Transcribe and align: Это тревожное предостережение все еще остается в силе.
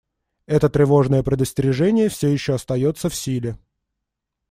Это 0.47 0.67
тревожное 0.67 1.21
предостережение 1.21 2.09
все 2.09 2.29
еще 2.29 2.55
остается 2.55 3.07
в 3.07 3.13
силе. 3.13 3.55